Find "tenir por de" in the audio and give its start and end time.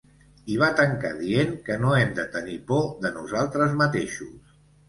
2.39-3.15